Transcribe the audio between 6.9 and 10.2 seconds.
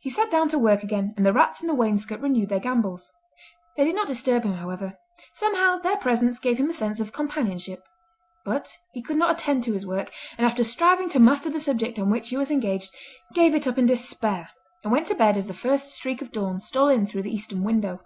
of companionship. But he could not attend to his work,